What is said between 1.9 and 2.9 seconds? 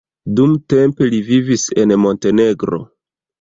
Montenegro.